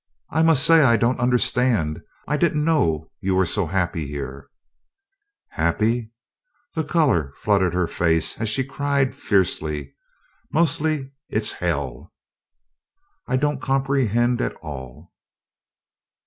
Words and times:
"I 0.31 0.41
must 0.41 0.65
say 0.65 0.81
I 0.81 0.97
don't 0.97 1.19
understand. 1.19 2.01
I 2.27 2.35
didn't 2.35 2.63
know 2.63 3.01
that 3.21 3.27
you 3.27 3.35
were 3.35 3.45
so 3.45 3.67
happy 3.67 4.07
here" 4.07 4.47
"Happy!" 5.49 6.11
The 6.73 6.83
color 6.83 7.33
flooded 7.37 7.75
her 7.75 7.85
face 7.85 8.39
as 8.41 8.49
she 8.49 8.63
cried 8.63 9.13
fiercely, 9.13 9.93
"Mostly 10.51 11.11
it's 11.29 11.51
hell!" 11.51 12.11
"I 13.27 13.37
don't 13.37 13.61
comprehend 13.61 14.41
at 14.41 14.55
all." 14.55 15.11